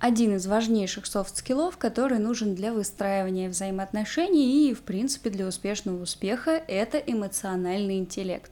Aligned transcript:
один 0.00 0.36
из 0.36 0.46
важнейших 0.46 1.04
soft 1.04 1.28
skill 1.28 1.58
ов, 1.58 1.76
который 1.76 2.18
нужен 2.18 2.54
для 2.54 2.72
выстраивания 2.72 3.50
взаимоотношений 3.50 4.70
и, 4.70 4.74
в 4.74 4.80
принципе, 4.80 5.28
для 5.28 5.46
успешного 5.46 6.02
успеха, 6.02 6.52
это 6.52 6.96
эмоциональный 6.96 7.98
интеллект. 7.98 8.50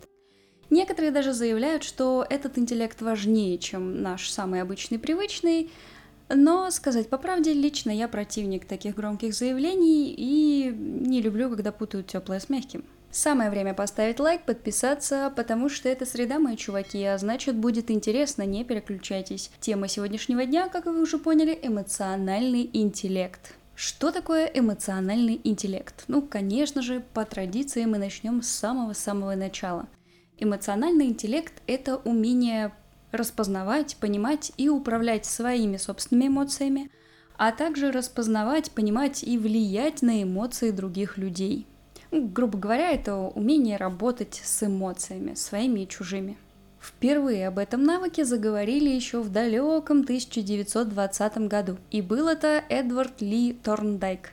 Некоторые 0.69 1.11
даже 1.11 1.33
заявляют, 1.33 1.83
что 1.85 2.27
этот 2.29 2.59
интеллект 2.59 3.01
важнее, 3.01 3.57
чем 3.57 4.03
наш 4.03 4.31
самый 4.31 4.61
обычный 4.61 4.99
привычный, 4.99 5.71
но, 6.29 6.71
сказать 6.71 7.09
по 7.09 7.17
правде, 7.17 7.55
лично 7.55 7.91
я 7.91 8.07
противник 8.07 8.67
таких 8.67 8.95
громких 8.95 9.33
заявлений 9.33 10.15
и 10.15 10.71
не 10.71 11.23
люблю, 11.23 11.49
когда 11.49 11.73
путают 11.73 12.09
теплое 12.09 12.41
с 12.41 12.51
мягким. 12.51 12.85
Самое 13.11 13.49
время 13.49 13.73
поставить 13.73 14.21
лайк, 14.21 14.43
подписаться, 14.43 15.33
потому 15.35 15.71
что 15.71 15.89
это 15.89 16.05
среда, 16.05 16.39
мои 16.39 16.57
чуваки, 16.57 17.03
а 17.05 17.17
значит 17.17 17.57
будет 17.57 17.91
интересно, 17.91 18.43
не 18.43 18.65
переключайтесь. 18.65 19.51
Тема 19.61 19.89
сегодняшнего 19.89 20.45
дня, 20.45 20.69
как 20.69 20.85
вы 20.85 21.01
уже 21.01 21.17
поняли, 21.17 21.59
эмоциональный 21.63 22.69
интеллект. 22.71 23.55
Что 23.75 24.13
такое 24.13 24.45
эмоциональный 24.47 25.41
интеллект? 25.43 26.05
Ну, 26.07 26.21
конечно 26.21 26.83
же, 26.83 27.03
по 27.15 27.25
традиции 27.25 27.87
мы 27.87 27.97
начнем 27.97 28.43
с 28.43 28.49
самого-самого 28.49 29.35
начала. 29.37 29.89
Эмоциональный 30.37 31.07
интеллект– 31.07 31.55
это 31.67 31.97
умение 31.97 32.75
распознавать, 33.11 33.97
понимать 33.97 34.53
и 34.59 34.69
управлять 34.69 35.25
своими 35.25 35.79
собственными 35.79 36.29
эмоциями, 36.29 36.91
а 37.39 37.53
также 37.53 37.91
распознавать, 37.91 38.71
понимать 38.73 39.23
и 39.23 39.39
влиять 39.39 40.03
на 40.03 40.23
эмоции 40.23 40.73
других 40.73 41.17
людей– 41.17 41.67
грубо 42.11 42.59
говоря, 42.59 42.91
это 42.91 43.17
умение 43.17 43.77
работать 43.77 44.41
с 44.43 44.63
эмоциями, 44.63 45.35
своими 45.35 45.81
и 45.81 45.89
чужими. 45.89 46.37
Впервые 46.81 47.49
об 47.49 47.59
этом 47.59 47.83
навыке 47.83 48.25
заговорили 48.25 48.89
еще 48.89 49.21
в 49.21 49.31
далеком 49.31 50.01
1920 50.01 51.39
году, 51.49 51.77
и 51.91 52.01
был 52.03 52.29
это 52.29 52.63
Эдвард 52.69 53.21
Ли 53.21 53.53
Торндайк. 53.53 54.33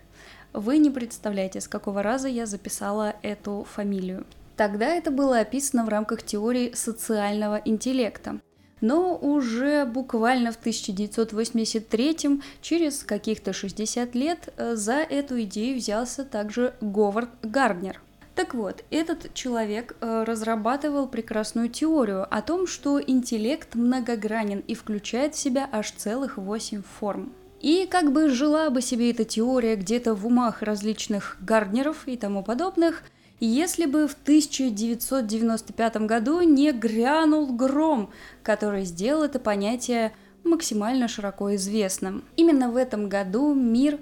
Вы 0.54 0.78
не 0.78 0.90
представляете, 0.90 1.59
с 1.59 1.67
какого 1.67 2.02
раза 2.02 2.28
я 2.28 2.45
записала 2.45 3.16
эту 3.23 3.66
фамилию. 3.70 4.26
Тогда 4.56 4.86
это 4.86 5.12
было 5.12 5.39
описано 5.39 5.84
в 5.86 5.89
рамках 5.89 6.23
теории 6.23 6.72
социального 6.73 7.62
интеллекта 7.66 8.39
но 8.81 9.18
уже 9.18 9.86
буквально 9.86 10.52
в 10.52 10.58
1983 10.58 12.42
через 12.62 13.04
каких-то 13.04 13.54
60 13.54 14.16
лет, 14.16 14.54
э, 14.58 14.76
за 14.76 14.95
эту 14.95 15.42
идею 15.44 15.78
взялся 15.78 16.23
также 16.23 16.73
Говард 16.82 17.30
Гарднер. 17.42 18.02
Так 18.36 18.54
вот, 18.54 18.84
этот 18.90 19.34
человек 19.34 19.95
э, 20.02 20.23
разрабатывал 20.23 21.08
прекрасную 21.08 21.70
теорию 21.70 22.28
о 22.30 22.42
том, 22.42 22.67
что 22.67 23.02
интеллект 23.02 23.76
многогранен 23.76 24.59
и 24.59 24.76
включает 24.76 25.36
в 25.36 25.39
себя 25.39 25.70
аж 25.72 25.92
целых 25.92 26.38
8 26.38 26.84
форм. 27.00 27.32
И 27.62 27.88
как 27.89 28.12
бы 28.12 28.30
жила 28.30 28.70
бы 28.70 28.82
себе 28.82 29.12
эта 29.12 29.23
теория 29.23 29.78
где-то 29.78 30.14
в 30.14 30.28
умах 30.28 30.62
различных 30.62 31.38
Гарднеров 31.39 32.08
и 32.08 32.17
тому 32.17 32.44
подобных– 32.44 33.04
если 33.39 33.86
бы 33.86 34.08
в 34.08 34.14
1995 34.14 35.97
году 35.97 36.41
не 36.41 36.72
грянул 36.72 37.53
гром, 37.53 38.11
который 38.44 38.86
сделал 38.86 39.23
это 39.23 39.39
понятие 39.39 40.14
максимально 40.44 41.08
широко 41.08 41.53
известным. 41.55 42.23
Именно 42.38 42.72
в 42.72 42.77
этом 42.77 43.09
году 43.09 43.53
мир, 43.53 44.00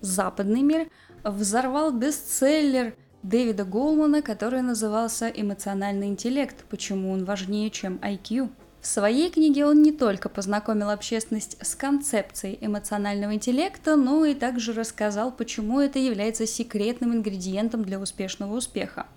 западный 0.00 0.62
мир, 0.62 0.88
взорвал 1.24 1.92
бестселлер 1.92 2.94
Дэвида 3.22 3.64
Голмана, 3.64 4.22
который 4.22 4.62
назывался 4.62 5.28
«Эмоциональный 5.28 6.08
интеллект. 6.08 6.64
Почему 6.68 7.12
он 7.12 7.24
важнее, 7.24 7.70
чем 7.70 7.96
IQ?». 7.96 8.50
В 8.86 8.88
своей 8.88 9.30
книге 9.30 9.66
он 9.66 9.82
не 9.82 9.90
только 9.90 10.28
познакомил 10.28 10.90
общественность 10.90 11.56
с 11.60 11.74
концепцией 11.74 12.56
эмоционального 12.60 13.34
интеллекта, 13.34 13.96
но 13.96 14.24
и 14.24 14.32
также 14.32 14.72
рассказал, 14.72 15.32
почему 15.32 15.80
это 15.80 15.98
является 15.98 16.46
секретным 16.46 17.12
ингредиентом 17.12 17.84
для 17.84 17.98
успешного 17.98 18.54
успеха. 18.56 19.08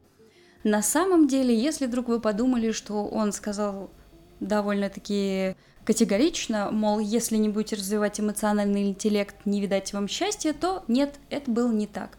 На 0.63 0.81
самом 0.81 1.27
деле, 1.27 1.55
если 1.55 1.85
вдруг 1.85 2.07
вы 2.07 2.19
подумали, 2.19 2.71
что 2.71 3.05
он 3.05 3.31
сказал 3.31 3.91
довольно-таки 4.39 5.55
категорично, 5.85 6.71
мол, 6.71 6.97
если 6.97 7.37
не 7.37 7.49
будете 7.49 7.75
развивать 7.75 8.19
эмоциональный 8.19 8.89
интеллект, 8.89 9.35
не 9.45 9.61
видать 9.61 9.93
вам 9.93 10.07
счастья, 10.07 10.51
то 10.51 10.83
нет, 10.87 11.19
это 11.29 11.51
было 11.51 11.71
не 11.71 11.85
так 11.85 12.17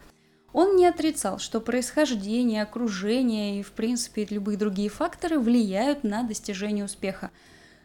он 0.53 0.75
не 0.75 0.85
отрицал, 0.85 1.39
что 1.39 1.61
происхождение, 1.61 2.63
окружение 2.63 3.59
и, 3.59 3.63
в 3.63 3.71
принципе, 3.71 4.27
любые 4.29 4.57
другие 4.57 4.89
факторы 4.89 5.39
влияют 5.39 6.03
на 6.03 6.23
достижение 6.23 6.85
успеха. 6.85 7.31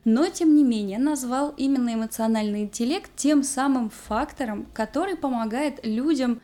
Но, 0.04 0.28
тем 0.28 0.54
не 0.54 0.64
менее, 0.64 0.98
назвал 0.98 1.52
именно 1.56 1.94
эмоциональный 1.94 2.62
интеллект 2.62 3.10
тем 3.16 3.42
самым 3.42 3.90
фактором, 3.90 4.66
который 4.72 5.16
помогает 5.16 5.84
людям, 5.84 6.40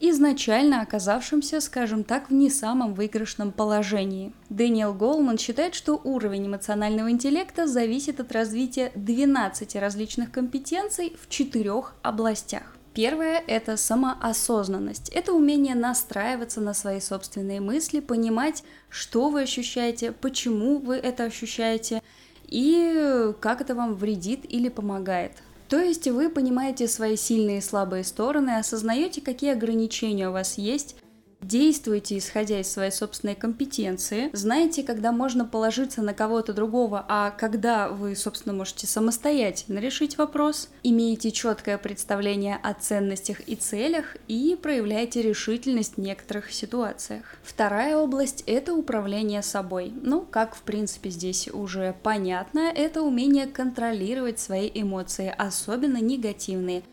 изначально 0.00 0.80
оказавшимся, 0.82 1.60
скажем 1.60 2.02
так, 2.02 2.28
в 2.28 2.34
не 2.34 2.50
самом 2.50 2.92
выигрышном 2.92 3.52
положении. 3.52 4.32
Дэниел 4.48 4.92
Голман 4.92 5.38
считает, 5.38 5.74
что 5.74 6.00
уровень 6.02 6.48
эмоционального 6.48 7.10
интеллекта 7.10 7.66
зависит 7.66 8.18
от 8.18 8.32
развития 8.32 8.90
12 8.96 9.76
различных 9.76 10.32
компетенций 10.32 11.16
в 11.22 11.28
четырех 11.28 11.94
областях. 12.02 12.76
Первое– 12.94 13.42
это 13.46 13.78
самоосознанность. 13.78 15.08
Это 15.08 15.32
умение 15.32 15.74
настраиваться 15.74 16.60
на 16.60 16.74
свои 16.74 17.00
собственные 17.00 17.60
мысли, 17.60 18.00
понимать, 18.00 18.64
что 18.90 19.30
вы 19.30 19.42
ощущаете, 19.42 20.12
почему 20.12 20.78
вы 20.78 20.96
это 20.96 21.24
ощущаете 21.24 22.02
и 22.48 23.32
как 23.40 23.62
это 23.62 23.74
вам 23.74 23.94
вредит 23.94 24.44
или 24.46 24.68
помогает. 24.68 25.32
То 25.70 25.80
есть 25.80 26.06
вы 26.06 26.28
понимаете 26.28 26.86
свои 26.86 27.16
сильные 27.16 27.58
и 27.58 27.62
слабые 27.62 28.04
стороны, 28.04 28.58
осознаете, 28.58 29.22
какие 29.22 29.52
ограничения 29.52 30.28
у 30.28 30.32
вас 30.32 30.58
есть, 30.58 30.96
Действуйте, 31.42 32.18
исходя 32.18 32.60
из 32.60 32.70
своей 32.70 32.92
собственной 32.92 33.34
компетенции. 33.34 34.30
Знаете, 34.32 34.84
когда 34.84 35.10
можно 35.10 35.44
положиться 35.44 36.00
на 36.00 36.14
кого-то 36.14 36.52
другого, 36.52 37.04
а 37.08 37.32
когда 37.32 37.88
вы, 37.88 38.14
собственно, 38.14 38.54
можете 38.54 38.86
самостоятельно 38.86 39.80
решить 39.80 40.18
вопрос. 40.18 40.68
Имеете 40.84 41.32
четкое 41.32 41.78
представление 41.78 42.60
о 42.62 42.74
ценностях 42.74 43.40
и 43.48 43.56
целях 43.56 44.16
и 44.28 44.56
проявляете 44.60 45.20
решительность 45.20 45.96
в 45.96 46.00
некоторых 46.00 46.52
ситуациях. 46.52 47.24
Вторая 47.42 47.96
область– 47.96 48.44
это 48.46 48.72
управление 48.72 49.42
собой. 49.42 49.92
Ну, 50.00 50.20
как, 50.22 50.54
в 50.54 50.62
принципе, 50.62 51.10
здесь 51.10 51.48
уже 51.48 51.96
понятно, 52.04 52.70
это 52.72 53.02
умение 53.02 53.48
контролировать 53.48 54.38
свои 54.38 54.70
эмоции, 54.72 55.34
особенно 55.36 55.96
негативные, 55.96 56.84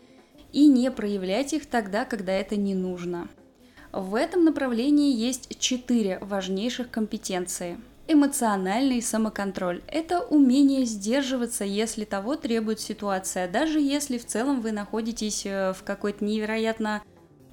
и 0.52 0.66
не 0.66 0.90
проявлять 0.90 1.52
их 1.52 1.66
тогда, 1.66 2.04
когда 2.04 2.32
это 2.32 2.56
не 2.56 2.74
нужно. 2.74 3.28
В 3.92 4.14
этом 4.14 4.44
направлении 4.44 5.14
есть 5.14 5.58
четыре 5.58 6.18
важнейших 6.20 6.90
компетенции. 6.90 7.78
Эмоциональный 8.06 9.02
самоконтроль– 9.02 9.82
это 9.86 10.20
умение 10.20 10.84
сдерживаться, 10.84 11.64
если 11.64 12.04
того 12.04 12.34
требует 12.34 12.80
ситуация, 12.80 13.48
даже 13.48 13.80
если 13.80 14.18
в 14.18 14.26
целом 14.26 14.60
вы 14.60 14.72
находитесь 14.72 15.46
э, 15.46 15.72
в 15.72 15.84
какой-то 15.84 16.24
невероятно 16.24 17.02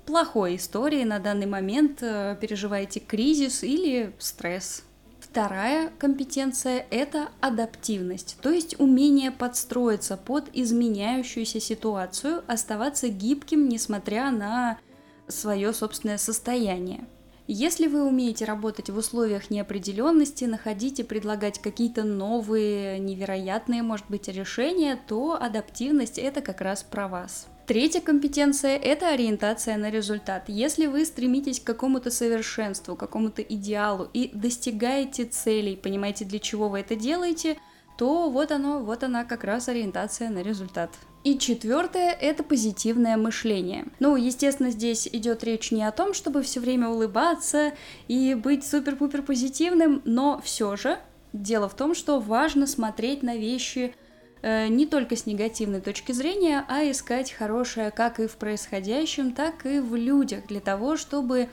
плохой 0.08 0.56
истории 0.56 1.04
на 1.04 1.20
данный 1.20 1.46
момент, 1.46 2.00
э, 2.02 2.36
переживаете 2.42 3.00
кризис 3.00 3.64
или 3.64 4.14
стресс. 4.18 4.84
Вторая 5.20 5.92
компетенция– 6.00 6.88
это 6.90 7.30
адаптивность, 7.40 8.38
то 8.42 8.50
есть 8.50 8.80
умение 8.80 9.30
подстроиться 9.30 10.18
под 10.18 10.46
изменяющуюся 10.54 11.60
ситуацию, 11.60 12.44
оставаться 12.48 13.10
гибким, 13.10 13.70
несмотря 13.70 14.32
на 14.32 14.80
свое 15.28 15.74
собственное 15.74 16.18
состояние. 16.18 17.06
Если 17.50 17.88
вы 17.88 18.04
умеете 18.04 18.44
работать 18.44 18.90
в 18.90 18.98
условиях 18.98 19.50
неопределенности, 19.50 20.44
находить 20.44 21.00
и 21.00 21.04
предлагать 21.04 21.60
какие-то 21.60 22.04
новые, 22.04 23.00
невероятные, 23.00 23.84
может 23.84 24.06
быть, 24.10 24.28
решения, 24.28 25.00
то 25.08 25.42
адаптивность 25.42 26.18
это 26.18 26.42
как 26.42 26.60
раз 26.60 26.84
про 26.84 27.08
вас. 27.08 27.48
Третья 27.66 28.02
компетенция– 28.02 28.78
это 28.84 29.10
ориентация 29.10 29.78
на 29.78 29.90
результат. 29.90 30.50
Если 30.50 30.88
вы 30.88 31.06
стремитесь 31.06 31.62
к 31.62 31.66
какому-то 31.66 32.12
совершенству, 32.12 32.96
к 32.96 33.00
какому-то 33.00 33.42
идеалу 33.42 34.10
и 34.14 34.30
достигаете 34.34 35.24
целей, 35.24 35.78
понимаете, 35.78 36.26
для 36.26 36.40
чего 36.40 36.68
вы 36.68 36.82
это 36.82 36.98
делаете, 36.98 37.58
то 37.98 38.30
вот 38.30 38.52
оно, 38.52 38.80
вот 38.80 39.04
она 39.04 39.24
как 39.24 39.44
раз 39.46 39.70
ориентация 39.70 40.30
на 40.30 40.42
результат. 40.44 40.92
И 41.28 41.38
четвертое– 41.38 42.14
это 42.22 42.42
позитивное 42.42 43.18
мышление. 43.18 43.88
Ну, 44.00 44.16
естественно, 44.16 44.72
здесь 44.72 45.10
идет 45.12 45.44
речь 45.44 45.72
не 45.72 45.84
о 45.84 45.92
том, 45.92 46.14
чтобы 46.14 46.42
все 46.42 46.62
время 46.62 46.88
улыбаться 46.88 47.74
и 48.08 48.34
быть 48.34 48.66
супер-пупер 48.66 49.24
позитивным, 49.24 50.02
но 50.06 50.40
все 50.42 50.78
же 50.78 50.98
дело 51.34 51.68
в 51.68 51.76
том, 51.76 51.96
что 51.96 52.22
важно 52.22 52.66
смотреть 52.66 53.24
на 53.24 53.36
вещи 53.36 53.94
э, 54.42 54.70
не 54.70 54.86
только 54.86 55.18
с 55.18 55.26
негативной 55.26 55.82
точки 55.82 56.14
зрения, 56.14 56.64
а 56.70 56.90
искать 56.90 57.34
хорошее 57.34 57.92
как 57.92 58.22
и 58.22 58.28
в 58.28 58.38
происходящем, 58.38 59.34
так 59.34 59.66
и 59.66 59.82
в 59.82 59.98
людях 59.98 60.48
для 60.48 60.62
того, 60.62 60.96
чтобы 60.96 61.50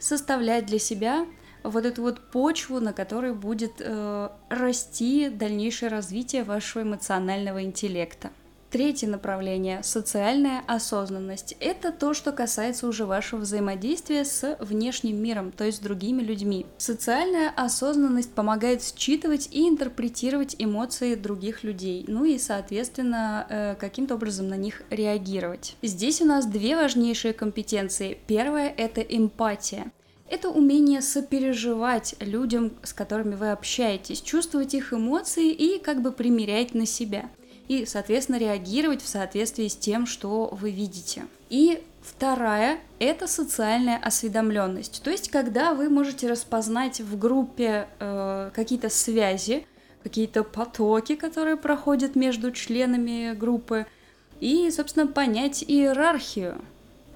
составлять 0.00 0.66
для 0.66 0.80
себя 0.80 1.24
вот 1.62 1.86
эту 1.86 2.02
вот 2.02 2.32
почву, 2.32 2.80
на 2.80 2.92
которой 2.92 3.32
будет 3.32 3.74
э, 3.78 4.28
расти 4.48 5.28
дальнейшее 5.28 5.88
развитие 5.88 6.42
вашего 6.42 6.82
эмоционального 6.82 7.62
интеллекта. 7.62 8.32
Третье 8.74 9.06
направление– 9.06 9.80
социальная 9.84 10.64
осознанность. 10.66 11.54
Это 11.60 11.92
то, 11.92 12.12
что 12.12 12.32
касается 12.32 12.88
уже 12.88 13.06
вашего 13.06 13.38
взаимодействия 13.38 14.24
с 14.24 14.56
внешним 14.58 15.22
миром, 15.22 15.52
то 15.52 15.62
есть 15.62 15.78
с 15.78 15.80
другими 15.80 16.22
людьми. 16.22 16.66
Социальная 16.76 17.50
осознанность 17.50 18.32
помогает 18.32 18.82
считывать 18.82 19.48
и 19.52 19.68
интерпретировать 19.68 20.56
эмоции 20.58 21.14
других 21.14 21.62
людей, 21.62 22.04
ну 22.08 22.24
и, 22.24 22.36
соответственно, 22.36 23.46
э, 23.48 23.76
каким-то 23.76 24.16
образом 24.16 24.48
на 24.48 24.56
них 24.56 24.82
реагировать. 24.90 25.76
Здесь 25.80 26.20
у 26.20 26.24
нас 26.24 26.44
две 26.44 26.74
важнейшие 26.74 27.32
компетенции. 27.32 28.18
Первая– 28.26 28.74
это 28.76 29.02
эмпатия. 29.02 29.92
Это 30.28 30.48
умение 30.48 31.00
сопереживать 31.00 32.16
людям, 32.18 32.72
с 32.82 32.92
которыми 32.92 33.36
вы 33.36 33.52
общаетесь, 33.52 34.20
чувствовать 34.20 34.74
их 34.74 34.92
эмоции 34.92 35.52
и 35.52 35.78
как 35.78 36.02
бы 36.02 36.10
примерять 36.10 36.74
на 36.74 36.86
себя– 36.86 37.30
и, 37.68 37.86
соответственно, 37.86 38.36
реагировать 38.36 39.02
в 39.02 39.08
соответствии 39.08 39.68
с 39.68 39.76
тем, 39.76 40.06
что 40.06 40.48
вы 40.52 40.70
видите. 40.70 41.26
И 41.50 41.82
Вторая– 42.04 42.80
это 42.98 43.26
социальная 43.26 43.96
осведомленность, 43.96 45.02
то 45.02 45.10
есть 45.10 45.30
когда 45.30 45.72
вы 45.72 45.88
можете 45.88 46.28
распознать 46.28 47.00
в 47.00 47.18
группе 47.18 47.88
э, 47.98 48.50
какие-то 48.54 48.90
связи, 48.90 49.66
какие-то 50.02 50.44
потоки, 50.44 51.14
которые 51.14 51.56
проходят 51.56 52.14
между 52.14 52.52
членами 52.52 53.32
группы, 53.32 53.86
и, 54.38 54.70
собственно, 54.70 55.06
понять 55.06 55.64
иерархию. 55.66 56.60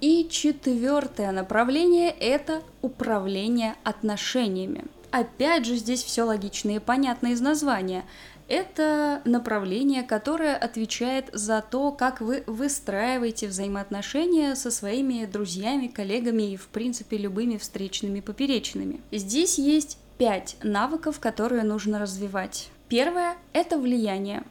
И 0.01 0.27
четвертое 0.31 1.33
направление– 1.33 2.11
это 2.21 2.63
управление 2.81 3.75
отношениями. 3.85 4.85
Опять 5.11 5.67
же, 5.67 5.77
здесь 5.77 6.03
все 6.03 6.23
логично 6.23 6.71
и 6.71 6.79
понятно 6.79 7.29
из 7.29 7.43
названия. 7.43 8.05
Это 8.49 9.21
направление, 9.27 10.03
которое 10.03 10.57
отвечает 10.57 11.29
за 11.35 11.63
то, 11.63 11.93
как 11.93 12.23
вы 12.23 12.45
выстраиваете 12.47 13.47
взаимоотношения 13.47 14.55
со 14.55 14.71
своими 14.71 15.27
друзьями, 15.27 15.89
коллегами 15.89 16.53
и, 16.53 16.57
в 16.57 16.69
принципе, 16.69 17.19
любыми 17.19 17.59
встречными 17.59 18.21
поперечными. 18.21 19.03
Здесь 19.13 19.59
есть 19.59 19.99
пять 20.17 20.57
навыков, 20.63 21.21
которые 21.21 21.63
нужно 21.63 21.99
развивать. 21.99 22.71
Первое– 22.89 23.37
это 23.53 23.77
влияние. 23.77 24.45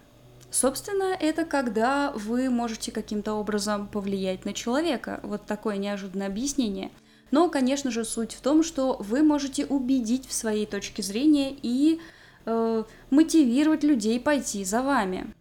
Собственно, 0.52 1.16
это 1.20 1.44
когда 1.44 2.12
вы 2.16 2.52
можете 2.52 2.92
каким-то 2.92 3.34
образом 3.34 3.88
повлиять 3.88 4.46
на 4.46 4.54
человека. 4.54 5.20
Вот 5.24 5.46
такое 5.46 5.78
неожиданное 5.78 6.28
объяснение. 6.28 6.92
Но, 7.32 7.50
конечно 7.50 7.92
же, 7.92 8.06
суть 8.06 8.34
в 8.34 8.42
том, 8.42 8.64
что 8.64 8.96
вы 9.00 9.24
можете 9.24 9.66
убедить 9.66 10.28
в 10.28 10.34
своей 10.34 10.66
точке 10.66 11.02
зрения 11.02 11.54
и 11.62 12.00
э, 12.48 12.84
мотивировать 13.12 13.84
людей 13.84 14.20
пойти 14.20 14.66
за 14.66 14.82
вами. 14.82 15.34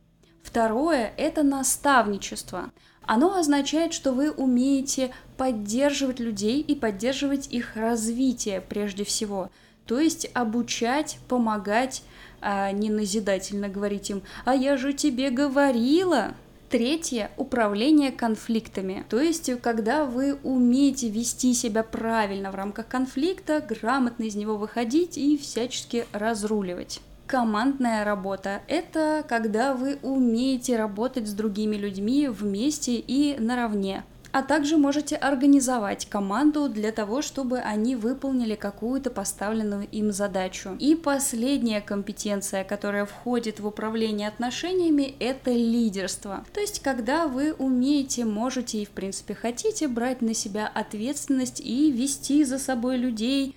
Второе– 0.42 1.12
это 1.16 1.42
наставничество. 1.42 2.70
Оно 3.02 3.36
означает, 3.38 3.94
что 3.94 4.12
вы 4.12 4.30
умеете 4.30 5.14
поддерживать 5.36 6.20
людей 6.20 6.60
и 6.60 6.74
поддерживать 6.74 7.46
их 7.52 7.76
развитие 7.76 8.60
прежде 8.60 9.04
всего. 9.04 9.50
То 9.86 10.00
есть 10.00 10.28
обучать, 10.34 11.18
помогать, 11.28 12.02
а 12.40 12.72
не 12.72 12.90
назидательно 12.90 13.68
говорить 13.68 14.10
им 14.10 14.22
«а 14.44 14.54
я 14.54 14.76
же 14.76 14.92
тебе 14.92 15.30
говорила», 15.30 16.34
Третье– 16.68 17.30
управление 17.36 18.10
конфликтами. 18.10 19.04
То 19.08 19.20
есть, 19.20 19.50
когда 19.60 20.04
вы 20.04 20.34
умеете 20.42 21.08
вести 21.08 21.54
себя 21.54 21.84
правильно 21.84 22.50
в 22.50 22.56
рамках 22.56 22.88
конфликта, 22.88 23.60
грамотно 23.60 24.24
из 24.24 24.34
него 24.34 24.56
выходить 24.56 25.16
и 25.16 25.38
всячески 25.38 26.06
разруливать. 26.12 27.00
Командная 27.28 28.04
работа– 28.04 28.62
это 28.68 29.24
когда 29.28 29.74
вы 29.74 29.98
умеете 30.02 30.76
работать 30.76 31.28
с 31.28 31.32
другими 31.32 31.76
людьми 31.76 32.28
вместе 32.28 32.96
и 32.96 33.36
наравне 33.38 34.04
а 34.36 34.42
также 34.42 34.76
можете 34.76 35.16
организовать 35.16 36.04
команду 36.04 36.68
для 36.68 36.92
того, 36.92 37.22
чтобы 37.22 37.58
они 37.60 37.96
выполнили 37.96 38.54
какую-то 38.54 39.08
поставленную 39.08 39.88
им 39.90 40.12
задачу. 40.12 40.76
И 40.78 40.94
последняя 40.94 41.80
компетенция, 41.80 42.62
которая 42.62 43.06
входит 43.06 43.60
в 43.60 43.66
управление 43.66 44.28
отношениями, 44.28 45.14
это 45.20 45.52
лидерство. 45.52 46.44
То 46.52 46.60
есть, 46.60 46.82
когда 46.82 47.28
вы 47.28 47.54
умеете, 47.54 48.26
можете 48.26 48.82
и 48.82 48.84
в 48.84 48.90
принципе 48.90 49.34
хотите 49.34 49.88
брать 49.88 50.20
на 50.20 50.34
себя 50.34 50.66
ответственность 50.68 51.60
и 51.60 51.90
вести 51.90 52.44
за 52.44 52.58
собой 52.58 52.98
людей, 52.98 53.55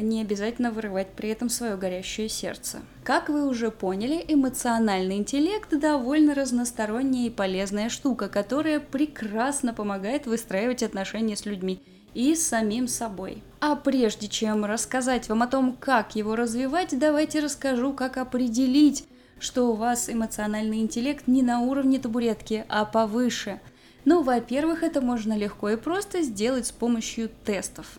не 0.00 0.20
обязательно 0.20 0.70
вырывать 0.70 1.08
при 1.08 1.30
этом 1.30 1.48
свое 1.48 1.76
горящее 1.76 2.28
сердце. 2.28 2.78
Как 3.04 3.28
вы 3.28 3.46
уже 3.46 3.70
поняли, 3.70 4.24
эмоциональный 4.26 5.16
интеллект 5.16 5.70
довольно 5.78 6.34
разносторонняя 6.34 7.26
и 7.26 7.30
полезная 7.30 7.88
штука, 7.88 8.28
которая 8.28 8.80
прекрасно 8.80 9.74
помогает 9.74 10.26
выстраивать 10.26 10.82
отношения 10.82 11.36
с 11.36 11.46
людьми 11.46 11.80
и 12.14 12.34
с 12.34 12.46
самим 12.46 12.88
собой. 12.88 13.42
А 13.60 13.76
прежде 13.76 14.28
чем 14.28 14.64
рассказать 14.64 15.28
вам 15.28 15.42
о 15.42 15.46
том, 15.46 15.76
как 15.78 16.16
его 16.16 16.34
развивать, 16.34 16.98
давайте 16.98 17.40
расскажу, 17.40 17.92
как 17.92 18.16
определить, 18.16 19.04
что 19.38 19.70
у 19.70 19.74
вас 19.74 20.08
эмоциональный 20.08 20.80
интеллект 20.80 21.26
не 21.26 21.42
на 21.42 21.60
уровне 21.60 21.98
табуретки, 21.98 22.64
а 22.68 22.84
повыше. 22.86 23.60
Ну, 24.06 24.22
во-первых, 24.22 24.82
это 24.82 25.00
можно 25.00 25.36
легко 25.36 25.68
и 25.70 25.76
просто 25.76 26.22
сделать 26.22 26.66
с 26.66 26.72
помощью 26.72 27.28
тестов. 27.44 27.98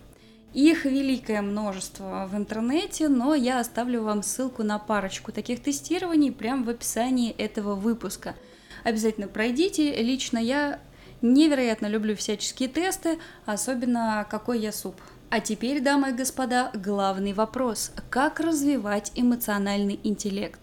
Их 0.53 0.85
великое 0.85 1.41
множество 1.41 2.27
в 2.31 2.35
интернете, 2.35 3.09
но 3.09 3.35
я 3.35 3.59
оставлю 3.59 4.03
вам 4.03 4.23
ссылку 4.23 4.63
на 4.63 4.79
парочку 4.79 5.31
таких 5.31 5.61
тестирований 5.61 6.31
прямо 6.31 6.63
в 6.63 6.69
описании 6.69 7.31
этого 7.31 7.75
выпуска. 7.75 8.35
Обязательно 8.83 9.27
пройдите. 9.27 10.01
Лично 10.01 10.37
я 10.37 10.79
невероятно 11.21 11.87
люблю 11.87 12.15
всяческие 12.15 12.69
тесты, 12.69 13.19
особенно 13.45 14.25
какой 14.29 14.59
я 14.59 14.71
суп. 14.71 14.95
А 15.29 15.41
теперь, 15.41 15.81
дамы 15.81 16.11
и 16.11 16.13
господа, 16.13 16.71
главный 16.73 17.33
вопрос. 17.33 17.91
Как 18.09 18.39
развивать 18.39 19.11
эмоциональный 19.15 19.99
интеллект? 20.03 20.61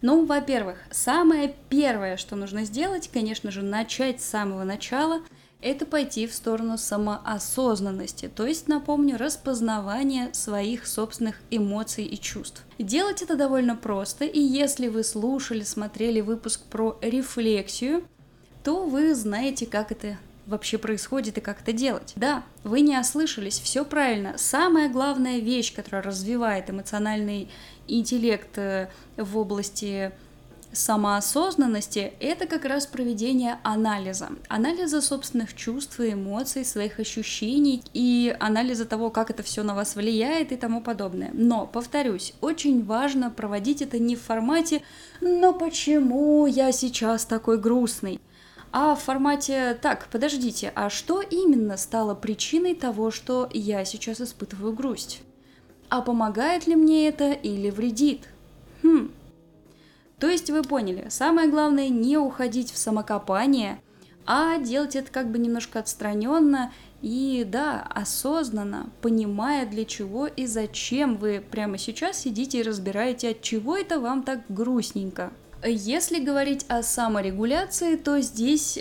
Ну, 0.00 0.26
во-первых, 0.26 0.78
самое 0.90 1.54
первое, 1.68 2.16
что 2.16 2.34
нужно 2.34 2.64
сделать, 2.64 3.08
конечно 3.08 3.52
же, 3.52 3.62
начать 3.62 4.20
с 4.20 4.28
самого 4.28 4.64
начала– 4.64 5.22
это 5.62 5.86
пойти 5.86 6.26
в 6.26 6.34
сторону 6.34 6.76
самоосознанности, 6.76 8.28
то 8.28 8.46
есть, 8.46 8.68
напомню, 8.68 9.16
распознавания 9.16 10.32
своих 10.32 10.86
собственных 10.86 11.40
эмоций 11.50 12.04
и 12.04 12.18
чувств. 12.18 12.64
Делать 12.78 13.22
это 13.22 13.36
довольно 13.36 13.76
просто, 13.76 14.24
и 14.24 14.40
если 14.40 14.88
вы 14.88 15.04
слушали, 15.04 15.62
смотрели 15.62 16.20
выпуск 16.20 16.62
про 16.64 16.98
рефлексию, 17.00 18.04
то 18.64 18.84
вы 18.86 19.14
знаете, 19.14 19.66
как 19.66 19.92
это 19.92 20.18
вообще 20.46 20.78
происходит 20.78 21.38
и 21.38 21.40
как 21.40 21.62
это 21.62 21.72
делать. 21.72 22.12
Да, 22.16 22.42
вы 22.64 22.80
не 22.80 22.98
ослышались, 22.98 23.60
все 23.60 23.84
правильно. 23.84 24.34
Самая 24.36 24.88
главная 24.88 25.38
вещь, 25.38 25.74
которая 25.74 26.02
развивает 26.02 26.68
эмоциональный 26.68 27.48
интеллект 27.86 28.58
э, 28.58 28.88
в 29.16 29.38
области 29.38 30.12
самоосознанности– 30.72 32.12
это 32.20 32.46
как 32.46 32.64
раз 32.64 32.86
проведение 32.86 33.58
анализа. 33.62 34.30
Анализа 34.48 35.00
собственных 35.00 35.54
чувств 35.54 36.00
и 36.00 36.12
эмоций, 36.12 36.64
своих 36.64 36.98
ощущений 36.98 37.82
и 37.92 38.34
анализа 38.40 38.84
того, 38.84 39.10
как 39.10 39.30
это 39.30 39.42
все 39.42 39.62
на 39.62 39.74
вас 39.74 39.96
влияет 39.96 40.52
и 40.52 40.56
тому 40.56 40.80
подобное. 40.80 41.30
Но, 41.32 41.66
повторюсь, 41.66 42.34
очень 42.40 42.84
важно 42.84 43.30
проводить 43.30 43.82
это 43.82 43.98
не 43.98 44.16
в 44.16 44.22
формате 44.22 44.82
«но 45.20 45.52
почему 45.52 46.46
я 46.46 46.72
сейчас 46.72 47.24
такой 47.24 47.58
грустный?», 47.58 48.20
а 48.72 48.94
в 48.94 49.02
формате 49.02 49.78
«так, 49.80 50.08
подождите, 50.10 50.72
а 50.74 50.88
что 50.88 51.20
именно 51.20 51.76
стало 51.76 52.14
причиной 52.14 52.74
того, 52.74 53.10
что 53.10 53.48
я 53.52 53.84
сейчас 53.84 54.20
испытываю 54.20 54.72
грусть?» 54.72 55.22
А 55.92 56.00
помогает 56.00 56.66
ли 56.66 56.74
мне 56.74 57.06
это 57.06 57.32
или 57.32 57.68
вредит? 57.68 58.26
То 60.22 60.28
есть 60.28 60.50
вы 60.50 60.62
поняли, 60.62 61.08
самое 61.08 61.48
главное 61.48 61.88
не 61.88 62.16
уходить 62.16 62.70
в 62.70 62.78
самокопание, 62.78 63.80
а 64.24 64.58
делать 64.58 64.94
это 64.94 65.10
как 65.10 65.32
бы 65.32 65.38
немножко 65.38 65.80
отстраненно 65.80 66.72
и, 67.00 67.44
да, 67.44 67.84
осознанно, 67.92 68.88
понимая 69.00 69.66
для 69.66 69.84
чего 69.84 70.28
и 70.28 70.46
зачем 70.46 71.16
вы 71.16 71.42
прямо 71.50 71.76
сейчас 71.76 72.20
сидите 72.20 72.60
и 72.60 72.62
разбираете, 72.62 73.30
от 73.30 73.42
чего 73.42 73.76
это 73.76 73.98
вам 73.98 74.22
так 74.22 74.42
грустненько. 74.48 75.32
Если 75.66 76.20
говорить 76.20 76.66
о 76.68 76.84
саморегуляции, 76.84 77.96
то 77.96 78.20
здесь 78.20 78.78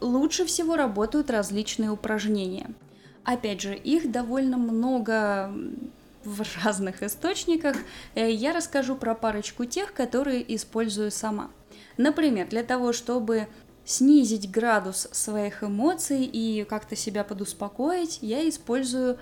лучше 0.00 0.46
всего 0.46 0.76
работают 0.76 1.28
различные 1.28 1.90
упражнения. 1.90 2.70
Опять 3.22 3.60
же, 3.60 3.74
их 3.76 4.10
довольно 4.10 4.56
много 4.56 5.52
в 6.24 6.42
разных 6.64 7.02
источниках, 7.02 7.76
э, 8.14 8.30
я 8.30 8.52
расскажу 8.52 8.96
про 8.96 9.14
парочку 9.14 9.64
тех, 9.64 9.92
которые 9.92 10.54
использую 10.54 11.10
сама. 11.10 11.50
Например, 11.96 12.48
для 12.48 12.62
того, 12.62 12.92
чтобы 12.92 13.48
снизить 13.84 14.50
градус 14.50 15.08
своих 15.12 15.62
эмоций 15.62 16.24
и 16.24 16.64
как-то 16.64 16.96
себя 16.96 17.24
подуспокоить, 17.24 18.18
я 18.22 18.48
использую 18.48 19.18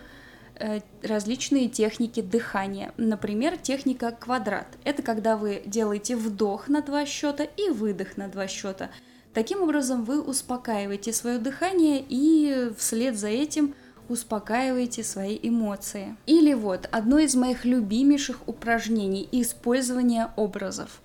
э, 0.54 0.80
различные 1.02 1.68
техники 1.68 2.20
дыхания. 2.20 2.92
Например, 2.96 3.56
техника 3.56 4.12
квадрат. 4.12 4.68
Это 4.84 5.02
когда 5.02 5.36
вы 5.36 5.62
делаете 5.66 6.16
вдох 6.16 6.68
на 6.68 6.82
два 6.82 7.06
счета 7.06 7.44
и 7.44 7.70
выдох 7.70 8.16
на 8.16 8.28
два 8.28 8.46
счета. 8.46 8.90
Таким 9.34 9.62
образом, 9.62 10.04
вы 10.04 10.20
успокаиваете 10.20 11.12
свое 11.12 11.38
дыхание 11.38 12.04
и 12.06 12.70
вслед 12.76 13.16
за 13.16 13.28
этим 13.28 13.74
успокаиваете 14.08 15.02
свои 15.02 15.38
эмоции. 15.42 16.16
Или 16.26 16.54
вот 16.54 16.88
одно 16.90 17.18
из 17.18 17.34
моих 17.34 17.64
любимейших 17.64 18.46
упражнений– 18.46 19.28
использование 19.32 20.30
образов. 20.36 21.00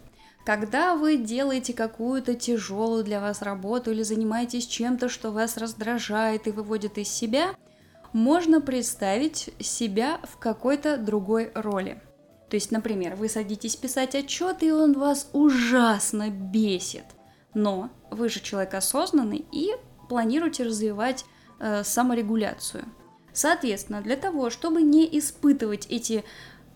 Когда 0.45 0.95
вы 0.95 1.17
делаете 1.17 1.73
какую-то 1.73 2.33
тяжелую 2.33 3.03
для 3.03 3.19
вас 3.19 3.41
работу 3.41 3.91
или 3.91 4.01
занимаетесь 4.03 4.65
чем-то, 4.65 5.09
что 5.09 5.31
вас 5.31 5.57
раздражает 5.57 6.47
и 6.47 6.51
выводит 6.51 6.97
из 6.97 7.09
себя, 7.09 7.49
можно 8.13 8.61
представить 8.61 9.49
себя 9.59 10.19
в 10.23 10.37
какой-то 10.37 10.95
другой 10.95 11.51
роли. 11.53 12.01
То 12.49 12.55
есть, 12.55 12.71
например, 12.71 13.15
вы 13.15 13.27
садитесь 13.27 13.75
писать 13.75 14.15
отчет, 14.15 14.63
и 14.63 14.71
он 14.71 14.93
вас 14.93 15.29
ужасно 15.33 16.29
бесит. 16.29 17.03
Но 17.53 17.89
вы 18.09 18.29
же 18.29 18.39
человек 18.39 18.73
осознанный 18.73 19.45
и 19.51 19.71
планируете 20.07 20.63
развивать 20.63 21.25
э, 21.59 21.83
саморегуляцию. 21.83 22.85
Соответственно, 23.33 24.01
для 24.01 24.15
того, 24.15 24.49
чтобы 24.49 24.81
не 24.81 25.07
испытывать 25.19 25.85
эти 25.89 26.23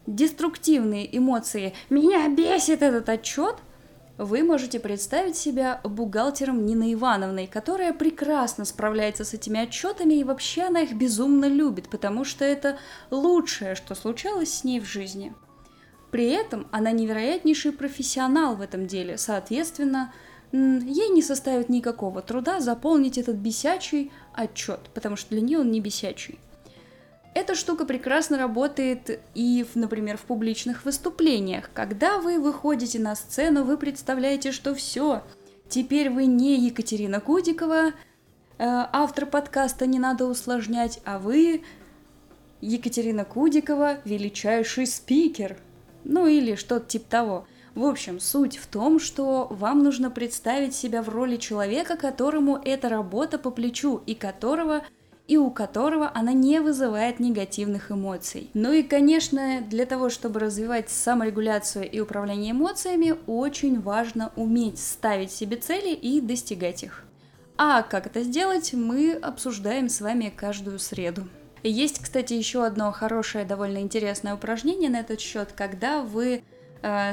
деструктивные 0.05 1.17
эмоции 1.17 1.73
«меня 1.89 2.27
бесит 2.29 2.81
этот 2.81 3.09
отчет», 3.09 3.55
вы 4.17 4.43
можете 4.43 4.79
представить 4.79 5.35
себя 5.35 5.81
бухгалтером 5.83 6.63
Нины 6.63 6.93
Ивановной, 6.93 7.47
которая 7.47 7.91
прекрасно 7.91 8.65
справляется 8.65 9.25
с 9.25 9.33
этими 9.33 9.63
отчетами 9.63 10.13
и 10.13 10.23
вообще 10.23 10.63
она 10.63 10.81
их 10.81 10.93
безумно 10.93 11.45
любит, 11.45 11.89
потому 11.89 12.23
что 12.23 12.45
это 12.45 12.77
лучшее, 13.09 13.73
что 13.73 13.95
случалось 13.95 14.53
с 14.53 14.63
ней 14.63 14.79
в 14.79 14.85
жизни. 14.85 15.33
При 16.11 16.29
этом 16.29 16.67
она 16.71 16.91
невероятнейший 16.91 17.71
профессионал 17.71 18.55
в 18.55 18.61
этом 18.61 18.85
деле, 18.85 19.17
соответственно, 19.17 20.13
ей 20.51 21.09
не 21.09 21.21
составит 21.21 21.69
никакого 21.69 22.21
труда 22.21 22.59
заполнить 22.59 23.17
этот 23.17 23.35
бесячий 23.35 24.11
отчет, 24.33 24.79
потому 24.93 25.15
что 25.15 25.29
для 25.29 25.41
нее 25.41 25.59
он 25.59 25.71
не 25.71 25.79
бесячий. 25.79 26.39
Эта 27.33 27.55
штука 27.55 27.85
прекрасно 27.85 28.37
работает 28.37 29.21
и, 29.33 29.65
например, 29.73 30.17
в 30.17 30.21
публичных 30.21 30.83
выступлениях. 30.83 31.69
Когда 31.73 32.19
вы 32.19 32.39
выходите 32.39 32.99
на 32.99 33.15
сцену, 33.15 33.63
вы 33.63 33.77
представляете, 33.77 34.51
что 34.51 34.75
все, 34.75 35.23
теперь 35.69 36.09
вы 36.09 36.25
не 36.25 36.59
Екатерина 36.59 37.21
Кудикова, 37.21 37.87
э, 37.87 37.91
автор 38.57 39.25
подкаста 39.25 39.85
«Не 39.85 39.97
надо 39.97 40.25
усложнять», 40.25 40.99
а 41.05 41.19
вы 41.19 41.63
Екатерина 42.59 43.23
Кудикова, 43.23 43.99
величайший 44.03 44.85
спикер. 44.85 45.57
Ну 46.03 46.27
или 46.27 46.55
что-то 46.55 46.85
типа 46.85 47.09
того. 47.09 47.47
В 47.73 47.85
общем, 47.85 48.19
суть 48.19 48.57
в 48.57 48.67
том, 48.67 48.99
что 48.99 49.47
вам 49.49 49.83
нужно 49.83 50.11
представить 50.11 50.75
себя 50.75 51.01
в 51.01 51.09
роли 51.09 51.37
человека, 51.37 51.95
которому 51.95 52.59
эта 52.63 52.89
работа 52.89 53.37
по 53.37 53.49
плечу 53.49 54.01
и 54.05 54.13
которого 54.13 54.83
и 55.27 55.37
у 55.37 55.49
которого 55.49 56.11
она 56.13 56.33
не 56.33 56.59
вызывает 56.59 57.21
негативных 57.21 57.89
эмоций. 57.89 58.49
Ну 58.53 58.73
и, 58.73 58.83
конечно, 58.83 59.61
для 59.61 59.85
того, 59.85 60.09
чтобы 60.09 60.41
развивать 60.41 60.89
саморегуляцию 60.89 61.89
и 61.89 62.01
управление 62.01 62.51
эмоциями, 62.51 63.15
очень 63.27 63.79
важно 63.79 64.33
уметь 64.35 64.77
ставить 64.77 65.31
себе 65.31 65.55
цели 65.55 65.93
и 65.93 66.19
достигать 66.19 66.83
их. 66.83 67.05
А 67.57 67.81
как 67.83 68.07
это 68.07 68.23
сделать, 68.23 68.73
мы 68.73 69.13
обсуждаем 69.13 69.87
с 69.87 70.01
вами 70.01 70.33
каждую 70.35 70.79
среду. 70.79 71.29
Есть, 71.63 71.99
кстати, 71.99 72.33
еще 72.33 72.65
одно 72.65 72.91
хорошее, 72.91 73.45
довольно 73.45 73.77
интересное 73.77 74.35
упражнение 74.35 74.89
на 74.89 74.99
этот 74.99 75.21
счет, 75.21 75.53
когда 75.55 76.01
вы 76.01 76.43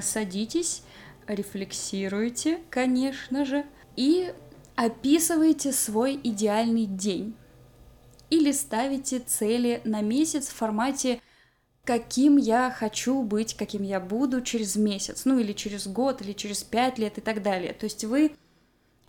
садитесь, 0.03 0.83
рефлексируете, 1.27 2.61
конечно 2.71 3.45
же, 3.45 3.65
и 3.97 4.33
описываете 4.77 5.73
свой 5.73 6.19
идеальный 6.23 6.87
день 6.87 7.35
или 8.31 8.53
ставите 8.53 9.19
цели 9.19 9.81
на 9.85 10.01
месяц 10.01 10.49
в 10.49 10.55
формате 10.55 11.21
каким 11.89 12.37
я 12.37 12.71
хочу 12.71 13.23
быть, 13.23 13.57
каким 13.57 13.83
я 13.83 13.99
буду 13.99 14.43
через 14.43 14.77
месяц, 14.77 15.25
ну 15.25 15.39
или 15.39 15.55
через 15.55 15.87
год, 15.87 16.21
или 16.21 16.35
через 16.35 16.63
пять 16.63 16.99
лет 16.99 17.17
и 17.17 17.23
так 17.23 17.43
далее. 17.43 17.73
То 17.73 17.85
есть 17.85 18.05
вы 18.05 18.33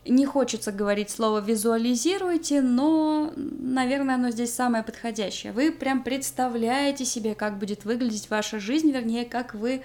не 0.06 0.24
хочется 0.24 0.72
говорить 0.72 1.10
слово 1.10 1.40
визуализируйте, 1.40 2.62
но, 2.62 3.34
наверное, 3.36 4.14
оно 4.14 4.30
здесь 4.30 4.54
самое 4.54 4.82
подходящее. 4.82 5.52
Вы 5.52 5.72
прям 5.72 6.02
представляете 6.02 7.04
себе, 7.04 7.34
как 7.34 7.58
будет 7.58 7.84
выглядеть 7.84 8.30
ваша 8.30 8.58
жизнь, 8.58 8.90
вернее, 8.90 9.26
как 9.26 9.54
вы 9.54 9.82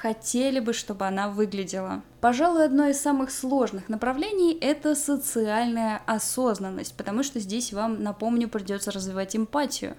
хотели 0.00 0.60
бы, 0.60 0.72
чтобы 0.72 1.06
она 1.06 1.28
выглядела. 1.28 2.02
Пожалуй, 2.20 2.64
одно 2.64 2.86
из 2.86 3.00
самых 3.00 3.30
сложных 3.30 3.88
направлений– 3.88 4.56
это 4.60 4.94
социальная 4.94 6.00
осознанность, 6.06 6.96
потому 6.96 7.22
что 7.24 7.40
здесь 7.40 7.72
вам, 7.72 8.02
напомню, 8.02 8.48
придется 8.48 8.92
развивать 8.92 9.34
эмпатию. 9.34 9.96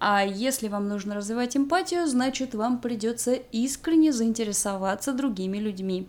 А 0.00 0.22
если 0.24 0.68
вам 0.68 0.88
нужно 0.88 1.14
развивать 1.14 1.56
эмпатию, 1.56 2.06
значит 2.06 2.54
вам 2.54 2.78
придется 2.80 3.32
искренне 3.32 4.12
заинтересоваться 4.12 5.12
другими 5.12 5.58
людьми. 5.58 6.08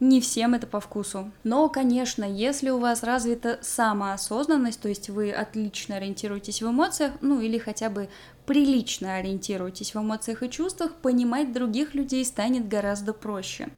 Не 0.00 0.20
всем 0.20 0.54
это 0.54 0.66
по 0.66 0.78
вкусу. 0.78 1.32
Но, 1.42 1.68
конечно, 1.68 2.24
если 2.24 2.70
у 2.70 2.78
вас 2.78 3.02
развита 3.02 3.58
самоосознанность, 3.62 4.80
то 4.80 4.88
есть 4.88 5.10
вы 5.10 5.32
отлично 5.32 5.96
ориентируетесь 5.96 6.62
в 6.62 6.68
эмоциях, 6.68 7.12
ну 7.20 7.40
или 7.40 7.58
хотя 7.58 7.90
бы 7.90 8.08
прилично 8.48 9.16
ориентируетесь 9.16 9.94
в 9.94 10.00
эмоциях 10.00 10.42
и 10.42 10.48
чувствах, 10.48 10.94
понимать 10.94 11.52
других 11.52 11.94
людей 11.94 12.24
станет 12.24 12.66
гораздо 12.66 13.12
проще. 13.12 13.68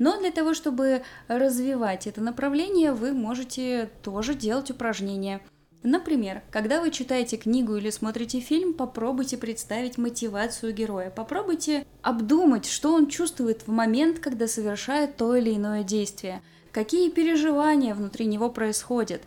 Но 0.00 0.18
для 0.18 0.32
того, 0.32 0.52
чтобы 0.52 1.02
развивать 1.28 2.08
это 2.08 2.20
направление, 2.20 2.92
вы 2.92 3.12
можете 3.12 3.88
тоже 4.02 4.34
делать 4.34 4.70
упражнения– 4.70 5.40
Например, 5.82 6.42
когда 6.50 6.80
вы 6.80 6.90
читаете 6.90 7.36
книгу 7.36 7.76
или 7.76 7.90
смотрите 7.90 8.40
фильм, 8.40 8.74
попробуйте 8.74 9.36
представить 9.36 9.98
мотивацию 9.98 10.74
героя. 10.74 11.10
Попробуйте 11.10 11.86
обдумать, 12.02 12.66
что 12.66 12.92
он 12.92 13.06
чувствует 13.06 13.62
в 13.62 13.70
момент, 13.70 14.18
когда 14.18 14.48
совершает 14.48 15.16
то 15.16 15.36
или 15.36 15.54
иное 15.54 15.84
действие. 15.84 16.42
Какие 16.72 17.08
переживания 17.10 17.94
внутри 17.94 18.26
него 18.26 18.50
происходят. 18.50 19.22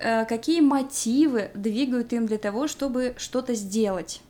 Э, 0.00 0.24
какие 0.24 0.62
мотивы 0.62 1.50
двигают 1.54 2.14
им 2.14 2.24
для 2.24 2.38
того, 2.38 2.68
чтобы 2.68 3.14
что-то 3.18 3.54
сделать. 3.54 4.22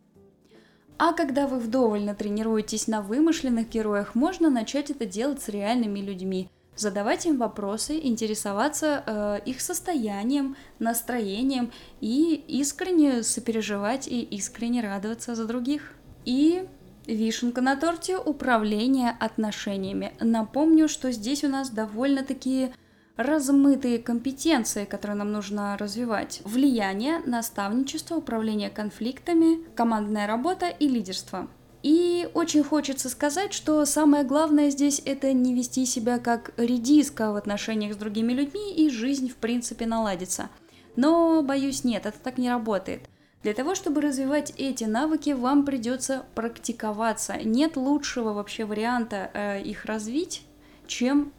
А 0.99 1.13
когда 1.13 1.47
вы 1.47 1.59
вдоволь 1.59 2.03
натренируетесь 2.03 2.87
на 2.87 3.01
вымышленных 3.01 3.69
героях, 3.69 4.15
можно 4.15 4.49
начать 4.49 4.91
это 4.91 5.05
делать 5.05 5.41
с 5.41 5.49
реальными 5.49 5.99
людьми– 5.99 6.49
задавать 6.79 7.25
им 7.25 7.37
вопросы, 7.37 7.99
интересоваться 8.01 9.03
э, 9.05 9.39
их 9.45 9.61
состоянием, 9.61 10.55
настроением 10.79 11.71
и 12.01 12.35
искренне 12.47 13.23
сопереживать 13.23 14.07
и 14.07 14.21
искренне 14.21 14.81
радоваться 14.81 15.35
за 15.35 15.45
других. 15.45 15.93
И 16.25 16.67
вишенка 17.05 17.61
на 17.61 17.75
торте– 17.75 18.17
управление 18.17 19.15
отношениями. 19.19 20.13
Напомню, 20.19 20.87
что 20.87 21.11
здесь 21.11 21.43
у 21.43 21.47
нас 21.47 21.69
довольно-таки 21.69 22.73
размытые 23.19 23.99
компетенции, 23.99 24.85
которые 24.85 25.17
нам 25.17 25.31
нужно 25.31 25.77
развивать. 25.77 26.41
Влияние, 26.45 27.19
наставничество, 27.25 28.15
управление 28.15 28.69
конфликтами, 28.69 29.59
командная 29.75 30.25
работа 30.25 30.69
и 30.69 30.87
лидерство– 30.87 31.47
и 31.81 32.27
очень 32.33 32.63
хочется 32.63 33.07
сказать, 33.07 33.53
что 33.53 33.85
самое 33.85 34.25
главное 34.25 34.69
здесь 34.69 35.01
это 35.05 35.31
не 35.31 35.53
вести 35.53 35.85
себя 35.85 36.19
как 36.19 36.51
редиска 36.57 37.31
в 37.31 37.37
отношениях 37.37 37.93
с 37.93 37.97
другими 37.97 38.33
людьми, 38.33 38.73
и 38.75 38.89
жизнь 38.89 39.29
в 39.29 39.35
принципе 39.37 39.85
наладится. 39.85 40.49
Но, 40.97 41.41
боюсь, 41.41 41.85
нет, 41.85 42.05
это 42.05 42.19
так 42.19 42.37
не 42.37 42.49
работает. 42.49 43.07
Для 43.43 43.53
того, 43.53 43.75
чтобы 43.75 44.01
развивать 44.01 44.53
эти 44.57 44.83
навыки, 44.83 45.29
вам 45.29 45.63
придется 45.63 46.25
практиковаться. 46.35 47.37
Нет 47.41 47.77
лучшего 47.77 48.33
вообще 48.33 48.65
варианта 48.65 49.31
э, 49.33 49.61
их 49.61 49.85
развить, 49.85 50.41
чем 50.87 51.31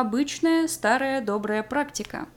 обычная 0.00 0.68
старая 0.68 1.20
добрая 1.20 1.62
практика. 1.62 2.28